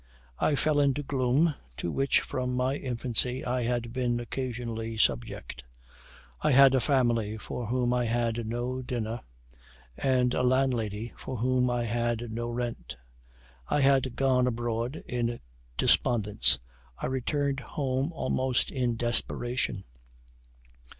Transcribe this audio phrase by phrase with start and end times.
[0.39, 5.63] I fell into gloom, to which from my infancy I had been occasionally subject.
[6.41, 9.21] I had a family for whom I had no dinner,
[9.95, 12.97] and a landlady for whom I had no rent.
[13.67, 15.39] I had gone abroad in
[15.77, 16.57] despondence
[16.97, 19.83] I returned home almost in desperation.